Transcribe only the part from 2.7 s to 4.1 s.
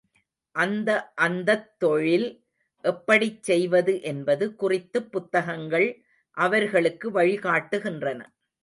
எப்படிச் செய்வது